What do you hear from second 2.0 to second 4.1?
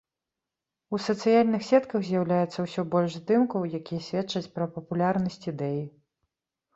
з'яўляецца ўсё больш здымкаў, якія